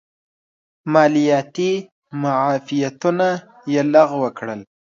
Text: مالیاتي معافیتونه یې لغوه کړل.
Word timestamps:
مالیاتي 0.93 1.71
معافیتونه 2.21 3.27
یې 3.73 3.81
لغوه 3.93 4.29
کړل. 4.37 4.59